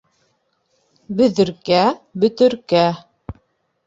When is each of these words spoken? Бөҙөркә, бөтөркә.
Бөҙөркә, 1.19 1.81
бөтөркә. 2.23 2.81